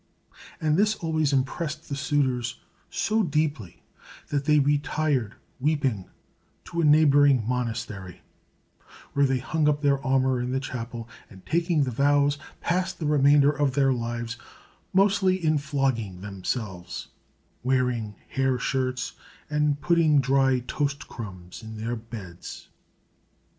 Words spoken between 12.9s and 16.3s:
the remainder of their lives mostly in flogging